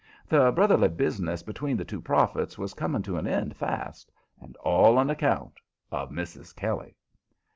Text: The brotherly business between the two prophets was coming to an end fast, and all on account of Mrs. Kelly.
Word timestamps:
The 0.27 0.51
brotherly 0.51 0.87
business 0.87 1.43
between 1.43 1.77
the 1.77 1.85
two 1.85 2.01
prophets 2.01 2.57
was 2.57 2.73
coming 2.73 3.03
to 3.03 3.17
an 3.17 3.27
end 3.27 3.55
fast, 3.55 4.11
and 4.39 4.57
all 4.57 4.97
on 4.97 5.11
account 5.11 5.59
of 5.91 6.09
Mrs. 6.09 6.55
Kelly. 6.55 6.95